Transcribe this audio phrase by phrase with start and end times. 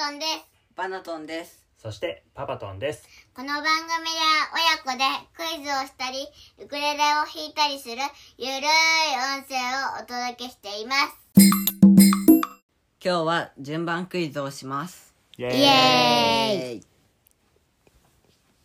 [0.00, 0.48] トンです。
[0.76, 1.66] バナトンです。
[1.76, 5.04] そしてパパトンですこの番組では親子で
[5.34, 6.26] クイズをしたり、
[6.58, 7.96] ウクレレを弾いたりする
[8.38, 11.18] ゆるい音声をお届けしています。
[13.04, 15.14] 今日は順番クイズをします。
[15.36, 16.82] イエイエーイ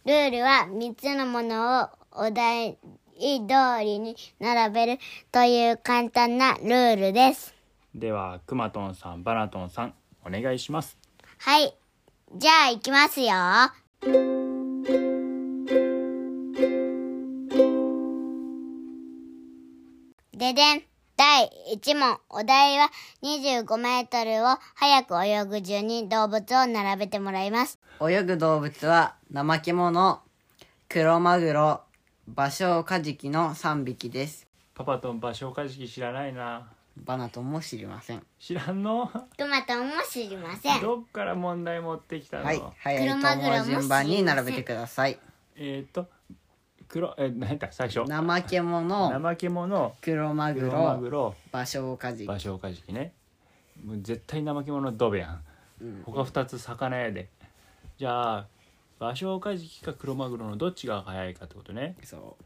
[0.05, 4.99] ルールは3つのものをお題通りに並べる
[5.33, 7.53] という簡単なルールです。
[7.93, 9.93] ではくまとんさんバナトンさん
[10.25, 11.04] お願いします
[11.45, 11.77] はい。
[12.35, 13.27] じゃあ行きますよ。
[20.35, 20.81] ででん。
[21.15, 22.17] 第1問。
[22.31, 22.89] お題は
[23.21, 27.77] 25メートルを早く泳ぐ順に動物を並べてもらいます。
[28.01, 30.23] 泳ぐ動物は怠け者、
[30.89, 31.81] クロマグロ、
[32.27, 34.47] バショウカジキの3匹です。
[34.73, 38.23] パパトン場所カジキ知らないなバナトンも知りません。
[38.39, 39.11] 知らんの？
[39.37, 40.81] トマトも知りません。
[40.81, 42.61] どっから問題持ってきたの、はい。
[42.79, 45.19] 早いと思う順番に並べてください。
[45.55, 46.07] えっ、ー、と
[46.87, 48.01] 黒え何だ最初。
[48.09, 49.95] 怠け者、怠け者。
[50.01, 51.35] クロマグ黒マロ、グロ。
[51.51, 52.27] バショウカジキ。
[52.27, 53.13] 場所カジキね。
[53.83, 57.29] もう絶対怠け者ドベやん、他二つ魚やで。
[57.97, 58.47] じゃあ
[58.99, 61.97] 場所カジキか黒マグロのどっちが早いかってことね。
[62.03, 62.37] そ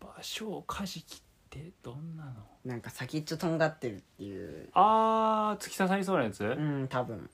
[0.00, 1.20] 場所カジキ
[1.58, 2.30] ってどんなの？
[2.64, 2.68] う。
[2.68, 4.68] なんか先っちょとんがってるっていう。
[4.74, 7.28] あー突き刺さりそうなやつ、うん、多分。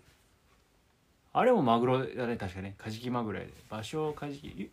[1.33, 4.71] あれもマグロだね確かねカジキマグロやで場所カジキ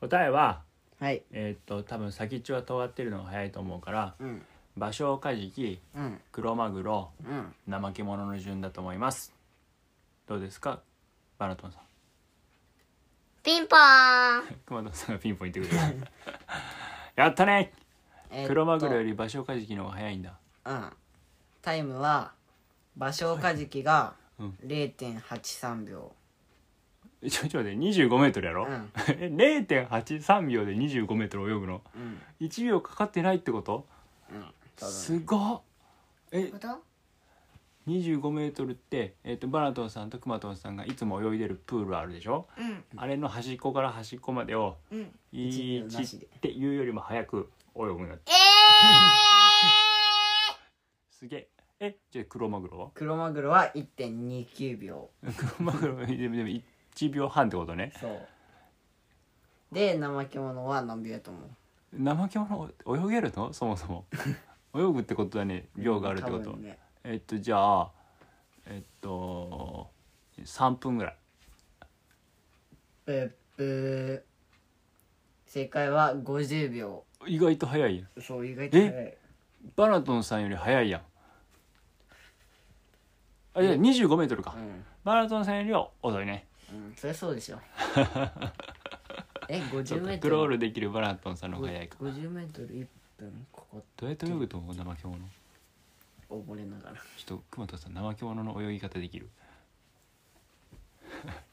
[0.00, 0.62] 答えは
[0.98, 1.22] はい。
[1.32, 4.42] えーっと多分先っちょが尖ってるのが早いと思うからうん。
[4.76, 6.20] 場所カジキうん。
[6.32, 7.10] 黒マグロ
[7.68, 7.80] うん。
[7.80, 9.32] 怠け者の順だと思います
[10.26, 10.80] どうですか？
[11.38, 11.82] バナトンさん
[13.42, 14.56] ピンポーン。
[14.64, 15.96] 熊野さんがピンポン言ってくれる
[17.16, 17.72] やったね
[18.30, 20.34] えーっと黒マグロより場所カジキの方が早いんだ
[20.66, 20.90] うん。
[21.62, 22.32] タイムは、
[22.96, 26.12] バショウカジキがうん0.83秒。
[27.28, 31.82] ちょちょ待って25メートルやろ、うん え0.83秒で25メートル泳ぐの？
[31.94, 32.20] うん。
[32.40, 33.86] 1秒かかってないってこと？
[34.30, 34.42] うん。
[34.76, 34.92] 多分。
[34.92, 35.60] すごっ
[36.32, 36.52] え
[37.86, 42.46] 25メートルって、えー、とバナトンさんとクマトンさんがいつも泳いでるプールあるでしょ？
[42.58, 42.84] うん。
[42.96, 45.12] あれの端っこから端っこまでをうん。
[45.32, 46.26] 1秒なし1で。
[46.26, 48.34] っていうよりも早く泳ぐんだってえ
[51.10, 51.48] すげえ。
[51.80, 52.90] えじゃあ黒マグロは？
[52.94, 55.10] 黒マグロは1.29秒。
[55.36, 56.48] 黒マグロでもでも
[56.94, 57.92] 1秒半ってことね。
[58.00, 58.26] そう。
[59.74, 61.50] で、怠け者は何秒やと思う。
[62.02, 63.52] 怠け者泳げるの？
[63.52, 64.06] そもそも。
[64.74, 66.78] 泳ぐってことだね秒があるってこと、ね。
[67.04, 67.90] えっとじゃあ
[68.66, 69.90] えっと
[70.38, 71.16] 3分ぐらい。
[73.04, 74.22] ぷっぷー
[75.50, 77.04] 正解は50秒。
[77.26, 78.08] 意外と早いやん。
[78.22, 79.16] そう、意外と早い。
[79.76, 81.02] バナトンさんより早いやん。
[83.56, 84.84] あいや25メートルか、うん。
[85.04, 86.46] バナトンさんよりは遅いね。
[86.72, 87.60] うん、そりゃそうでしょ。
[89.48, 90.30] え、50そうかメートル？
[90.30, 91.98] クロールできるバナトンさんの方が早いか。
[92.00, 92.86] 50メートル1
[93.18, 94.74] 分、ここ、どうやって泳ぐと思う？
[94.74, 95.18] 怠け者
[96.34, 96.94] 溺れながら。
[96.94, 99.30] ちょっと熊田さん怠け者の泳ぎ方できる。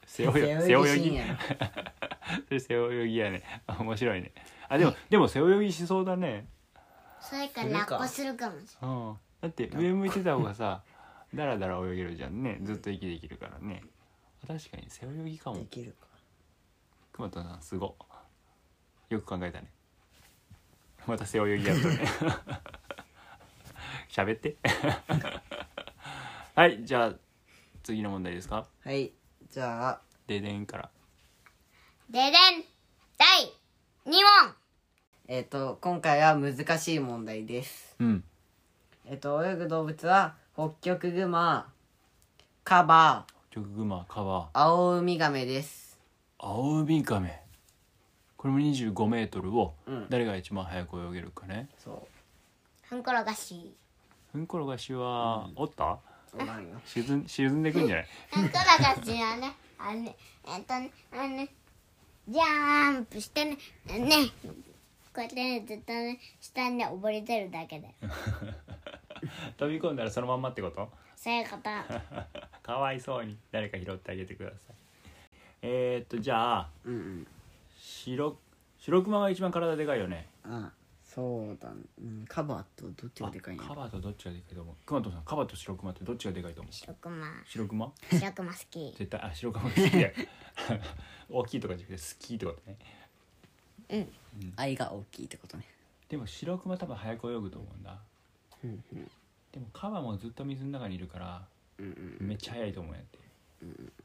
[0.06, 2.60] 背泳ぎ背背泳ぎ。
[2.60, 3.42] 背泳ぎ やね。
[3.66, 4.32] あ面白いね。
[4.68, 6.46] あでも でも背泳ぎしそうだね。
[6.74, 8.60] ー、それから落下するかも。
[8.60, 9.18] しうん。
[9.40, 10.82] だって上向いてた方がさ
[11.34, 12.58] だらだら泳げるじゃんね。
[12.62, 13.82] ずっと息できるからね。
[14.46, 15.58] 確かに背泳ぎかも。
[15.58, 16.06] できるか。
[17.12, 17.96] 熊田さんすご
[19.08, 19.70] よく考えたね。
[21.06, 21.98] また背泳ぎやったね
[24.12, 24.56] 喋って
[26.54, 27.14] はいじゃあ
[27.82, 28.66] 次の問題ですか？
[28.84, 29.10] はい。
[29.50, 30.90] じゃあ、ででんから。
[32.08, 32.32] ででん。
[33.18, 33.44] 第
[34.06, 34.10] 2
[34.44, 34.54] 問。
[35.26, 37.96] えっ、と、今回は難しい問題です。
[37.98, 38.24] うん
[39.06, 41.72] えっ、と、泳ぐ動物は、ホッキョクグマ、
[42.62, 45.98] カバ、チョクグマカバアオウミガメです。
[46.38, 47.42] アオウミガメ
[48.36, 52.06] これも25メートルをうん誰が一番早く泳げるかね、そ
[52.82, 53.74] ふんころがし。
[54.32, 54.46] ふん。
[54.46, 55.98] ころがしは、おった
[56.34, 56.42] う。
[56.42, 56.80] ん。
[56.86, 57.28] 沈ん。
[57.28, 57.62] 沈ん。
[57.62, 57.86] でくん。
[57.86, 58.48] じゃないふん。
[58.48, 61.48] ころがしはね、あのね、えっとね、あのね、
[62.28, 63.56] ジャンプしてね、
[63.86, 64.30] ね、
[65.14, 67.94] こうやってね、ずっとね、下にね、溺れてるだけで。
[69.56, 69.96] 飛び込ん。
[69.96, 70.42] だらそのまん。
[70.42, 71.70] まってことそういうこと。
[72.62, 74.58] かわいそうに誰か拾ってあげてください
[75.62, 76.94] えー、っとじゃあうん。
[76.94, 77.26] うん。
[77.78, 78.36] 白
[78.78, 80.70] 白熊が一番体でかいよねあ、
[81.14, 84.74] そうだ、うん、カバとどっちがでかいんやカバとどっちがでかいと思う？
[84.86, 86.72] 熊本さんカバと白熊ってどっちがでかいと思う？
[86.72, 87.26] 白熊。
[87.46, 87.92] 白熊？
[88.10, 88.94] 白熊好き。
[88.96, 90.14] 絶対あ白熊好きで
[91.28, 92.78] 大きいとかじゃなくて好きってことね。
[93.90, 94.52] うん。
[94.56, 95.64] 愛が大きいってことね。
[96.08, 97.98] でも白熊多分早く泳ぐと思うんだ。
[98.64, 99.10] うんうん。
[99.52, 101.42] でもカバもずっと水の中にいるから
[102.20, 103.18] めっちゃ速いと思うんやって、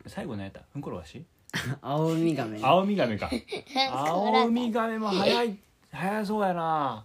[0.07, 0.61] 最後何やった？
[0.73, 1.23] ふんころがし？
[1.81, 3.29] 青ウミガメ青ウミガメか
[3.95, 5.57] 青ウミガメも速い
[5.97, 7.03] 速そうやな。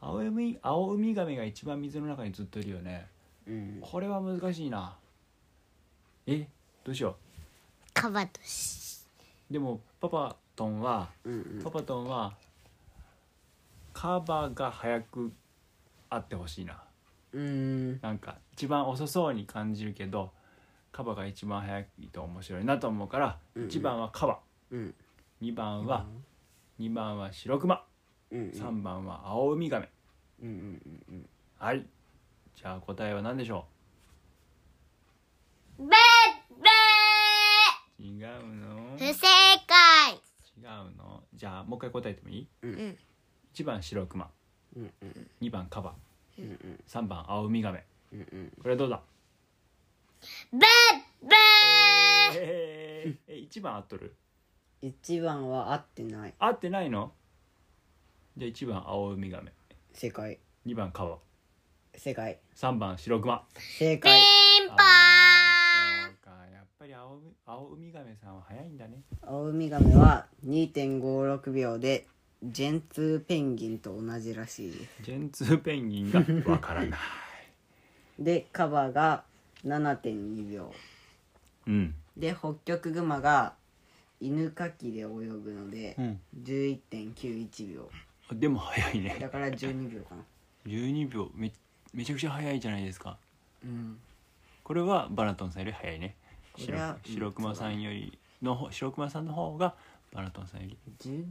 [0.00, 3.06] 青ウミ青ウミガメが一番水の中にずっといるよね。
[3.46, 3.78] うん。
[3.80, 4.96] これは難しいな。
[6.26, 6.46] え
[6.84, 7.16] どうしよ
[7.92, 9.04] カバとし
[9.50, 11.62] うでもパパトンはうんうん。
[11.62, 12.32] パパトンは
[13.92, 15.32] カバが早く
[16.08, 16.82] あってほしいな。
[17.32, 18.00] うん。
[18.00, 20.30] なんか一番遅そうに感じるけど
[20.92, 23.68] カバが一番早いと面白いなと思うから、うんうん。
[23.68, 24.38] 1番はカバ。
[24.70, 24.94] うん。
[25.42, 26.04] 2番は、
[26.80, 27.84] 2番は白クマ
[28.30, 28.50] うんうん。
[28.52, 29.90] 3番は青ウミガメ。
[30.42, 31.28] うんうんうん
[31.58, 31.86] はい。
[32.56, 33.66] じゃあ答えは何でしょ
[35.78, 36.68] べっべ
[37.98, 38.96] う違うの。
[38.96, 39.26] ー不正
[39.66, 40.14] 解。
[40.58, 41.22] 違うの。
[41.34, 42.48] じゃあもう一回答えてもいい？
[42.62, 42.98] うん
[43.54, 44.30] 1番白クマ
[44.74, 45.30] うんうん。
[45.42, 45.94] 2番カバ。
[46.38, 46.80] うんうん。
[46.88, 47.84] 3番青ウミガメ。
[48.12, 48.52] うんうん。
[48.62, 49.02] これどうだ？
[50.52, 50.60] べっ
[51.22, 51.36] べ
[52.36, 54.14] えー、え1番合っとる？
[54.82, 56.34] 一番は合ってない。
[56.38, 57.12] 合ってないの？
[58.36, 59.52] じゃあ1番青ウミガメ。
[59.92, 60.38] 正解。
[60.66, 61.18] 2番カバ
[61.94, 62.38] 正解。
[62.56, 64.20] 3番白クマピ正解。
[64.20, 64.76] ンポー。
[64.76, 66.30] ンあーそうか。
[66.52, 69.02] やっぱり青ウミ青ウミガメさんは早いんだね。
[69.22, 72.06] 青ウミガメは2.56秒で
[72.42, 74.72] ジェンツーペンギンと同じらしい。
[74.72, 77.00] ですジェンツーペンギンがわからない。
[78.18, 79.24] でカバが
[79.66, 80.72] 7.2秒。
[81.66, 81.94] うん。
[82.16, 83.54] でホッキョクグマが
[84.20, 86.20] 犬かきで泳ぐのでうん。
[86.42, 87.90] 11.91秒。
[88.32, 89.16] でも早いね。
[89.20, 90.22] だから12秒かな。
[90.66, 91.30] 12秒。
[91.34, 91.50] め
[91.92, 93.16] めちゃくちゃ早いじゃないですか。
[93.64, 93.98] うん。
[94.62, 96.14] これはバナトンさんより早いね。
[96.52, 99.74] これは白白熊さんよりの方白熊さんの方が
[100.12, 101.24] バナトンさんより12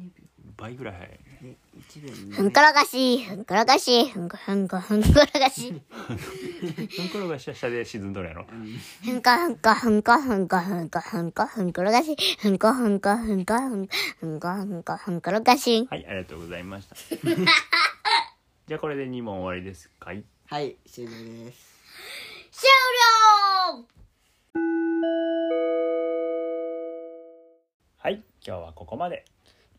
[0.55, 1.09] 倍ぐらい早い。
[1.11, 5.73] ね秒え1秒にふんころがしふんころがしふんこふんこふんころがし。
[5.73, 8.45] ふんころが下下で沈んどるやろ。
[8.45, 15.85] ふんこふんこふんこふんこふんこふんこふんころがしふんこふんこふんこふんこふんこふんこふんころがし。
[15.89, 16.95] はいありがとうございました。
[18.67, 20.23] じゃあこれで2問終わりですかい？
[20.45, 21.67] はい終了です。
[22.51, 22.69] 終
[23.75, 23.85] 了！
[24.53, 26.18] はい
[28.45, 29.25] 今日はここまで。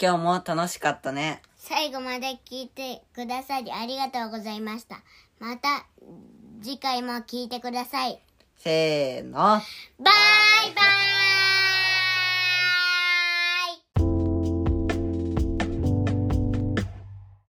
[0.01, 1.43] 今日も楽しかったね。
[1.57, 5.03] 最後まで聞いてくださりありがとうございました。
[5.39, 5.87] また
[6.63, 8.21] 次回も聞いてください。
[8.57, 9.39] せーの。
[9.39, 9.63] バイ
[9.99, 10.11] バ
[11.17, 11.20] イ